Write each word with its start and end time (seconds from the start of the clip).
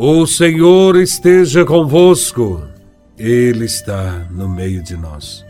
O 0.00 0.24
Senhor 0.28 0.94
esteja 0.94 1.64
convosco, 1.64 2.62
Ele 3.18 3.64
está 3.64 4.28
no 4.30 4.48
meio 4.48 4.80
de 4.80 4.96
nós. 4.96 5.44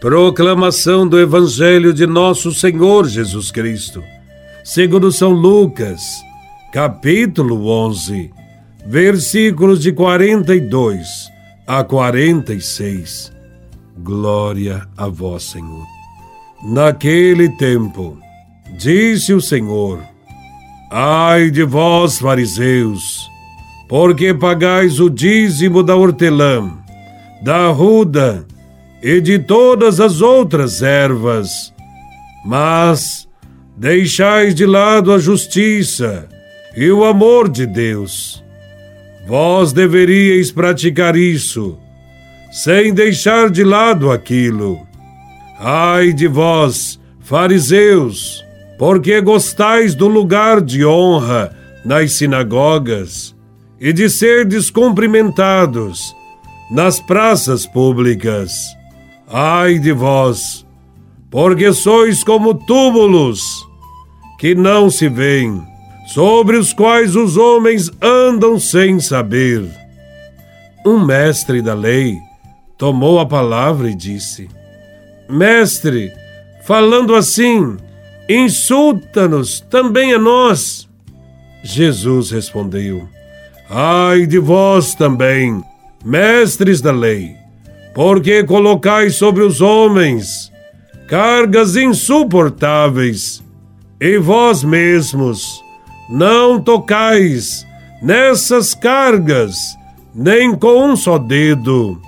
Proclamação 0.00 1.06
do 1.06 1.20
Evangelho 1.20 1.92
de 1.92 2.06
Nosso 2.06 2.50
Senhor 2.50 3.06
Jesus 3.06 3.50
Cristo, 3.50 4.02
segundo 4.64 5.12
São 5.12 5.32
Lucas, 5.32 6.00
capítulo 6.72 7.68
11, 7.68 8.30
versículos 8.86 9.82
de 9.82 9.92
42 9.92 11.06
a 11.66 11.84
46. 11.84 13.30
Glória 13.98 14.88
a 14.96 15.08
Vós, 15.08 15.42
Senhor. 15.42 15.84
Naquele 16.64 17.50
tempo, 17.58 18.16
disse 18.78 19.34
o 19.34 19.42
Senhor: 19.42 20.02
Ai 20.90 21.50
de 21.50 21.64
vós, 21.64 22.18
fariseus! 22.18 23.28
Porque 23.88 24.34
pagais 24.34 25.00
o 25.00 25.08
dízimo 25.08 25.82
da 25.82 25.96
hortelã, 25.96 26.70
da 27.42 27.68
ruda 27.68 28.46
e 29.02 29.18
de 29.20 29.38
todas 29.38 29.98
as 29.98 30.20
outras 30.20 30.82
ervas, 30.82 31.72
mas 32.44 33.26
deixais 33.74 34.54
de 34.54 34.66
lado 34.66 35.10
a 35.10 35.18
justiça 35.18 36.28
e 36.76 36.90
o 36.90 37.04
amor 37.04 37.48
de 37.48 37.64
Deus. 37.64 38.44
Vós 39.26 39.72
deveríeis 39.72 40.52
praticar 40.52 41.16
isso, 41.16 41.78
sem 42.50 42.92
deixar 42.92 43.50
de 43.50 43.64
lado 43.64 44.10
aquilo. 44.10 44.78
Ai 45.58 46.12
de 46.12 46.26
vós, 46.28 47.00
fariseus, 47.20 48.44
porque 48.78 49.20
gostais 49.20 49.94
do 49.94 50.08
lugar 50.08 50.60
de 50.60 50.84
honra 50.84 51.56
nas 51.84 52.12
sinagogas 52.12 53.37
e 53.80 53.92
de 53.92 54.08
ser 54.10 54.44
descumprimentados 54.44 56.14
nas 56.70 57.00
praças 57.00 57.66
públicas. 57.66 58.52
Ai 59.26 59.78
de 59.78 59.92
vós, 59.92 60.66
porque 61.30 61.72
sois 61.72 62.24
como 62.24 62.54
túmulos 62.54 63.66
que 64.38 64.54
não 64.54 64.88
se 64.88 65.08
veem, 65.08 65.62
sobre 66.06 66.56
os 66.56 66.72
quais 66.72 67.16
os 67.16 67.36
homens 67.36 67.90
andam 68.00 68.58
sem 68.58 69.00
saber. 69.00 69.68
Um 70.86 71.04
mestre 71.04 71.60
da 71.60 71.74
lei 71.74 72.16
tomou 72.78 73.18
a 73.18 73.26
palavra 73.26 73.90
e 73.90 73.94
disse: 73.94 74.48
Mestre, 75.28 76.12
falando 76.64 77.14
assim, 77.14 77.76
insulta-nos 78.28 79.60
também 79.60 80.14
a 80.14 80.18
nós. 80.18 80.88
Jesus 81.62 82.30
respondeu: 82.30 83.08
Ai 83.70 84.26
de 84.26 84.38
vós 84.38 84.94
também, 84.94 85.62
mestres 86.02 86.80
da 86.80 86.90
lei, 86.90 87.36
porque 87.94 88.42
colocais 88.42 89.16
sobre 89.16 89.42
os 89.42 89.60
homens 89.60 90.50
cargas 91.06 91.76
insuportáveis, 91.76 93.42
e 94.00 94.16
vós 94.16 94.64
mesmos 94.64 95.62
não 96.08 96.58
tocais 96.58 97.66
nessas 98.00 98.74
cargas, 98.74 99.54
nem 100.14 100.54
com 100.54 100.90
um 100.90 100.96
só 100.96 101.18
dedo. 101.18 102.00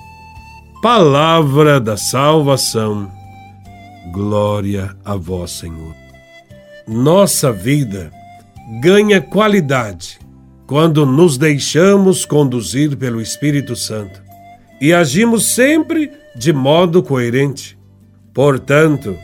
Palavra 0.80 1.78
da 1.78 1.96
salvação. 1.98 3.10
Glória 4.12 4.96
a 5.04 5.14
vós, 5.14 5.50
Senhor. 5.50 5.94
Nossa 6.88 7.52
vida 7.52 8.10
ganha 8.80 9.20
qualidade 9.20 10.18
quando 10.70 11.04
nos 11.04 11.36
deixamos 11.36 12.24
conduzir 12.24 12.96
pelo 12.96 13.20
Espírito 13.20 13.74
Santo 13.74 14.22
e 14.80 14.92
agimos 14.92 15.46
sempre 15.46 16.12
de 16.36 16.52
modo 16.52 17.02
coerente. 17.02 17.76
Portanto, 18.32 19.16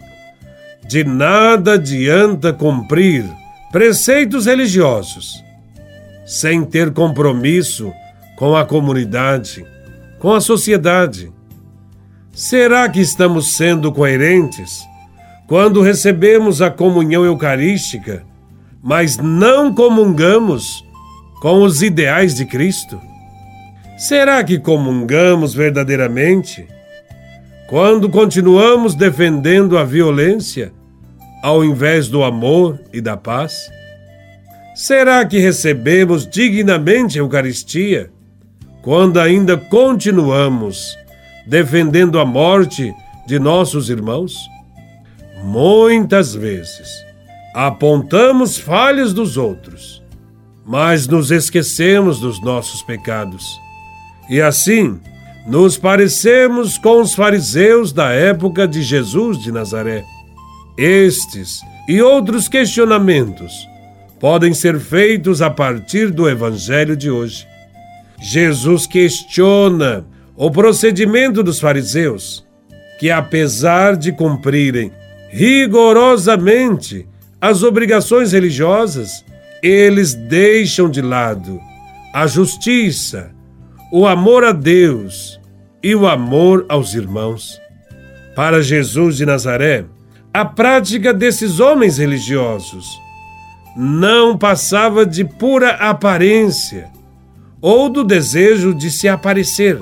de 0.88 1.04
nada 1.04 1.75
adianta 1.75 2.53
cumprir 2.53 3.25
preceitos 3.71 4.47
religiosos 4.47 5.41
sem 6.26 6.65
ter 6.65 6.93
compromisso 6.93 7.92
com 8.37 8.56
a 8.56 8.65
comunidade, 8.65 9.65
com 10.19 10.32
a 10.32 10.41
sociedade. 10.41 11.32
Será 12.32 12.88
que 12.88 13.00
estamos 13.00 13.53
sendo 13.54 13.92
coerentes 13.92 14.82
quando 15.47 15.81
recebemos 15.81 16.60
a 16.60 16.72
comunhão 16.72 17.25
eucarística, 17.25 18.25
mas 18.82 19.16
não 19.16 19.72
comungamos 19.72 20.84
com 21.41 21.62
os 21.62 21.82
ideais 21.82 22.34
de 22.34 22.47
Cristo? 22.47 23.00
Será 23.97 24.42
que 24.44 24.58
comungamos 24.58 25.54
verdadeiramente 25.54 26.66
quando 27.69 28.08
continuamos 28.08 28.94
defendendo 28.94 29.78
a 29.78 29.84
violência 29.84 30.72
ao 31.42 31.64
invés 31.64 32.08
do 32.08 32.22
amor 32.22 32.80
e 32.92 33.00
da 33.00 33.16
paz? 33.16 33.70
Será 34.74 35.24
que 35.24 35.38
recebemos 35.38 36.26
dignamente 36.26 37.19
a 37.19 37.22
Eucaristia 37.22 38.10
quando 38.82 39.18
ainda 39.18 39.56
continuamos 39.56 40.97
defendendo 41.47 42.20
a 42.20 42.24
morte 42.26 42.94
de 43.26 43.38
nossos 43.38 43.88
irmãos? 43.88 44.36
Muitas 45.42 46.34
vezes 46.34 46.88
apontamos 47.54 48.58
falhas 48.58 49.14
dos 49.14 49.38
outros 49.38 50.04
mas 50.66 51.06
nos 51.06 51.31
esquecemos 51.31 52.19
dos 52.19 52.43
nossos 52.43 52.82
pecados. 52.82 53.60
E 54.28 54.41
assim, 54.41 54.99
nos 55.47 55.78
parecemos 55.78 56.77
com 56.77 57.00
os 57.00 57.15
fariseus 57.15 57.93
da 57.93 58.10
época 58.10 58.66
de 58.66 58.82
Jesus 58.82 59.38
de 59.38 59.53
Nazaré. 59.53 60.04
Estes 60.77 61.60
e 61.88 62.03
outros 62.03 62.49
questionamentos 62.49 63.53
podem 64.19 64.53
ser 64.53 64.81
feitos 64.81 65.41
a 65.41 65.49
partir 65.49 66.10
do 66.10 66.28
Evangelho 66.28 66.97
de 66.97 67.09
hoje. 67.09 67.47
Jesus 68.21 68.88
questiona 68.88 70.04
o 70.34 70.50
procedimento 70.50 71.44
dos 71.44 71.60
fariseus, 71.60 72.44
que 72.98 73.09
apesar 73.09 73.97
de 73.97 74.10
cumprirem 74.10 74.91
rigorosamente 75.31 77.06
as 77.41 77.62
obrigações 77.62 78.33
religiosas, 78.33 79.25
eles 79.62 80.15
deixam 80.15 80.89
de 80.89 81.00
lado 81.00 81.61
a 82.12 82.27
justiça, 82.27 83.31
o 83.93 84.06
amor 84.06 84.44
a 84.44 84.53
Deus 84.53 85.41
e 85.83 85.94
o 85.94 86.06
amor 86.06 86.65
aos 86.69 86.94
irmãos. 86.94 87.61
Para 88.34 88.62
Jesus 88.62 89.16
de 89.16 89.27
Nazaré, 89.27 89.84
a 90.33 90.45
prática 90.45 91.12
desses 91.12 91.61
homens 91.61 91.99
religiosos 91.99 92.87
não 93.77 94.37
passava 94.37 95.05
de 95.05 95.25
pura 95.25 95.71
aparência 95.72 96.91
ou 97.61 97.89
do 97.89 98.03
desejo 98.03 98.75
de 98.75 98.91
se 98.91 99.09
aparecer, 99.09 99.78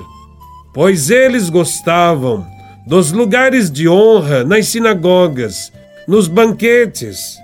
pois 0.73 1.09
eles 1.09 1.49
gostavam 1.49 2.45
dos 2.85 3.11
lugares 3.11 3.71
de 3.71 3.87
honra 3.87 4.43
nas 4.43 4.67
sinagogas, 4.67 5.71
nos 6.07 6.27
banquetes 6.27 7.37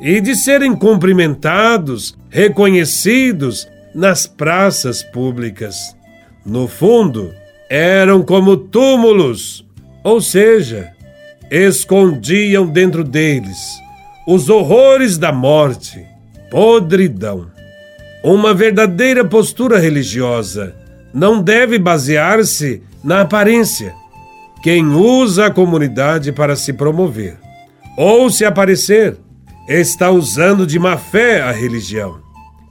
e 0.00 0.20
de 0.20 0.34
serem 0.34 0.74
cumprimentados, 0.74 2.16
reconhecidos 2.30 3.68
nas 3.94 4.26
praças 4.26 5.02
públicas. 5.02 5.96
No 6.44 6.68
fundo, 6.68 7.32
eram 7.68 8.22
como 8.22 8.56
túmulos, 8.56 9.66
ou 10.04 10.20
seja, 10.20 10.90
escondiam 11.50 12.66
dentro 12.66 13.02
deles 13.02 13.58
os 14.26 14.48
horrores 14.48 15.16
da 15.16 15.30
morte, 15.30 16.04
podridão. 16.50 17.46
Uma 18.24 18.52
verdadeira 18.52 19.24
postura 19.24 19.78
religiosa 19.78 20.74
não 21.14 21.40
deve 21.40 21.78
basear-se 21.78 22.82
na 23.04 23.20
aparência. 23.20 23.94
Quem 24.64 24.84
usa 24.88 25.46
a 25.46 25.50
comunidade 25.50 26.32
para 26.32 26.56
se 26.56 26.72
promover 26.72 27.38
ou 27.96 28.28
se 28.28 28.44
aparecer 28.44 29.16
está 29.68 30.10
usando 30.10 30.66
de 30.66 30.78
má 30.78 30.96
fé 30.96 31.42
a 31.42 31.50
religião. 31.50 32.20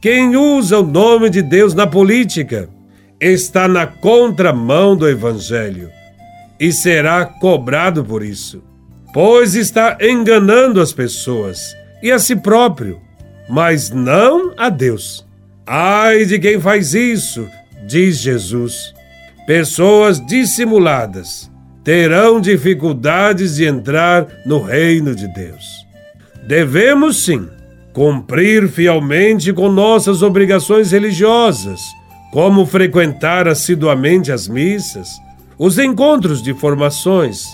Quem 0.01 0.35
usa 0.35 0.79
o 0.79 0.85
nome 0.85 1.29
de 1.29 1.41
Deus 1.41 1.73
na 1.73 1.87
política 1.87 2.69
está 3.19 3.67
na 3.67 3.87
contramão 3.87 4.95
do 4.95 5.09
Evangelho 5.09 5.89
e 6.59 6.71
será 6.71 7.25
cobrado 7.25 8.03
por 8.03 8.23
isso, 8.23 8.63
pois 9.13 9.55
está 9.55 9.97
enganando 9.99 10.79
as 10.79 10.93
pessoas 10.93 11.75
e 12.01 12.11
a 12.11 12.19
si 12.19 12.35
próprio, 12.35 13.01
mas 13.49 13.89
não 13.89 14.53
a 14.57 14.69
Deus. 14.69 15.25
Ai 15.65 16.25
de 16.25 16.39
quem 16.39 16.59
faz 16.59 16.93
isso, 16.93 17.47
diz 17.87 18.19
Jesus. 18.19 18.93
Pessoas 19.47 20.23
dissimuladas 20.25 21.51
terão 21.83 22.41
dificuldades 22.41 23.55
de 23.55 23.65
entrar 23.65 24.27
no 24.45 24.61
reino 24.61 25.15
de 25.15 25.27
Deus. 25.33 25.84
Devemos 26.47 27.25
sim 27.25 27.47
cumprir 27.91 28.67
fielmente 28.67 29.51
com 29.53 29.69
nossas 29.69 30.21
obrigações 30.21 30.91
religiosas, 30.91 31.81
como 32.31 32.65
frequentar 32.65 33.47
assiduamente 33.47 34.31
as 34.31 34.47
missas, 34.47 35.09
os 35.57 35.79
encontros 35.79 36.43
de 36.43 36.53
formações, 36.53 37.45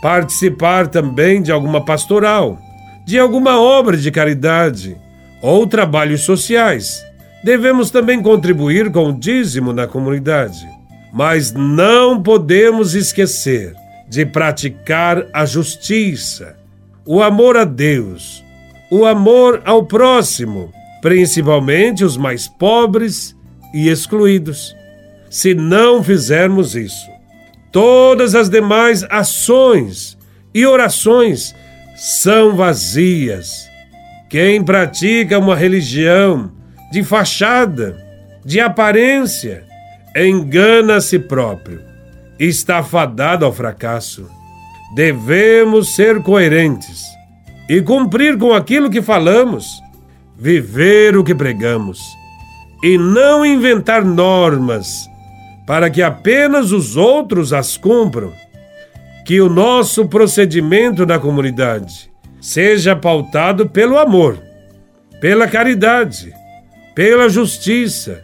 participar 0.00 0.88
também 0.88 1.42
de 1.42 1.52
alguma 1.52 1.84
pastoral, 1.84 2.58
de 3.04 3.18
alguma 3.18 3.60
obra 3.60 3.96
de 3.96 4.10
caridade 4.10 4.96
ou 5.42 5.66
trabalhos 5.66 6.22
sociais. 6.22 7.04
Devemos 7.44 7.90
também 7.90 8.22
contribuir 8.22 8.90
com 8.90 9.08
o 9.08 9.12
dízimo 9.12 9.72
na 9.72 9.86
comunidade. 9.86 10.66
Mas 11.12 11.52
não 11.52 12.22
podemos 12.22 12.94
esquecer 12.94 13.74
de 14.08 14.24
praticar 14.24 15.26
a 15.32 15.44
justiça, 15.44 16.56
o 17.04 17.22
amor 17.22 17.56
a 17.56 17.64
Deus, 17.64 18.44
o 18.90 19.04
amor 19.04 19.62
ao 19.64 19.84
próximo, 19.84 20.72
principalmente 21.00 22.04
os 22.04 22.16
mais 22.16 22.46
pobres 22.46 23.36
e 23.74 23.88
excluídos. 23.88 24.74
Se 25.28 25.54
não 25.54 26.02
fizermos 26.02 26.76
isso, 26.76 27.10
todas 27.70 28.34
as 28.34 28.48
demais 28.48 29.02
ações 29.04 30.18
e 30.54 30.66
orações 30.66 31.54
são 31.96 32.54
vazias. 32.54 33.68
Quem 34.28 34.62
pratica 34.62 35.38
uma 35.38 35.56
religião 35.56 36.52
de 36.92 37.02
fachada, 37.02 37.96
de 38.44 38.60
aparência, 38.60 39.64
engana 40.16 40.96
a 40.96 41.00
si 41.00 41.18
próprio. 41.18 41.80
Está 42.38 42.82
fadado 42.82 43.44
ao 43.44 43.52
fracasso. 43.52 44.28
Devemos 44.94 45.94
ser 45.94 46.22
coerentes 46.22 47.04
e 47.68 47.80
cumprir 47.80 48.36
com 48.36 48.52
aquilo 48.52 48.90
que 48.90 49.00
falamos, 49.00 49.82
viver 50.36 51.16
o 51.16 51.24
que 51.24 51.34
pregamos 51.34 52.00
e 52.82 52.98
não 52.98 53.46
inventar 53.46 54.04
normas 54.04 55.08
para 55.66 55.88
que 55.88 56.02
apenas 56.02 56.72
os 56.72 56.96
outros 56.96 57.52
as 57.52 57.76
cumpram. 57.76 58.32
Que 59.24 59.40
o 59.40 59.48
nosso 59.48 60.06
procedimento 60.08 61.06
na 61.06 61.18
comunidade 61.18 62.10
seja 62.40 62.96
pautado 62.96 63.68
pelo 63.68 63.96
amor, 63.96 64.36
pela 65.20 65.46
caridade, 65.46 66.34
pela 66.92 67.28
justiça, 67.28 68.20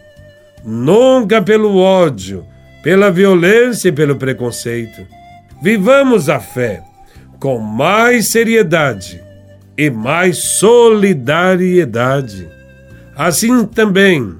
nunca 0.65 1.41
pelo 1.41 1.79
ódio, 1.79 2.45
pela 2.83 3.13
violência 3.13 3.91
e 3.91 3.93
pelo 3.93 4.17
preconceito. 4.17 5.07
Vivamos 5.61 6.29
a 6.29 6.39
fé 6.39 6.85
com 7.41 7.59
mais 7.59 8.29
seriedade 8.29 9.21
e 9.77 9.91
mais 9.91 10.39
solidariedade. 10.39 12.49
Assim 13.17 13.65
também 13.65 14.37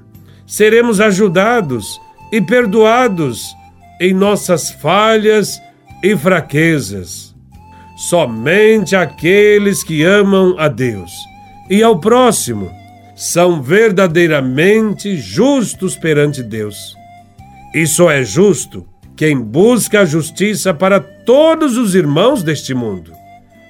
seremos 0.47 1.01
ajudados 1.01 2.01
e 2.33 2.41
perdoados 2.41 3.53
em 4.01 4.15
nossas 4.15 4.71
falhas 4.71 5.61
e 6.03 6.17
fraquezas. 6.17 7.35
Somente 7.97 8.95
aqueles 8.95 9.83
que 9.83 10.05
amam 10.05 10.55
a 10.57 10.69
Deus 10.69 11.11
e 11.69 11.83
ao 11.83 11.99
próximo 11.99 12.71
são 13.17 13.61
verdadeiramente 13.61 15.17
justos 15.17 15.97
perante 15.97 16.45
Deus. 16.45 16.97
Só 17.87 18.11
é 18.11 18.25
justo 18.25 18.87
quem 19.19 19.37
busca 19.37 20.03
a 20.03 20.05
justiça 20.05 20.73
para 20.73 21.01
todos 21.01 21.77
os 21.77 21.97
irmãos 21.97 22.45
deste 22.45 22.73
mundo, 22.73 23.11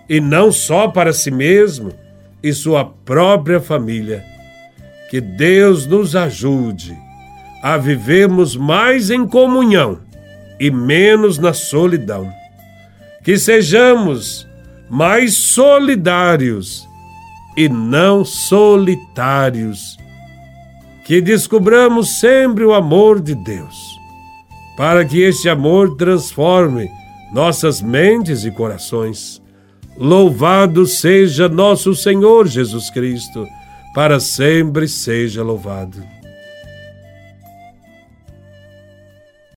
e 0.07 0.21
não 0.21 0.53
só 0.53 0.89
para 0.89 1.11
si 1.11 1.31
mesmo 1.31 1.91
e 2.43 2.53
sua 2.53 2.85
própria 2.85 3.59
família. 3.59 4.23
Que 5.11 5.23
Deus 5.23 5.87
nos 5.87 6.15
ajude 6.15 6.95
a 7.63 7.79
vivermos 7.79 8.55
mais 8.55 9.09
em 9.09 9.27
comunhão 9.27 10.01
e 10.61 10.71
menos 10.71 11.39
na 11.39 11.55
solidão. 11.55 12.31
Que 13.25 13.39
sejamos 13.39 14.47
mais 14.91 15.33
solidários 15.33 16.87
e 17.57 17.71
não 17.71 18.23
solitários. 18.23 19.97
Que 21.07 21.23
descubramos 21.23 22.21
sempre 22.21 22.65
o 22.65 22.75
amor 22.75 23.19
de 23.19 23.35
Deus, 23.35 23.98
para 24.79 25.05
que 25.05 25.21
este 25.21 25.49
amor 25.49 25.97
transforme 25.97 26.89
nossas 27.33 27.83
mentes 27.83 28.45
e 28.45 28.51
corações. 28.53 29.43
Louvado 29.97 30.87
seja 30.87 31.49
nosso 31.49 31.97
Senhor 31.97 32.47
Jesus 32.47 32.89
Cristo, 32.89 33.45
para 33.93 34.21
sempre 34.21 34.87
seja 34.87 35.43
louvado. 35.43 36.18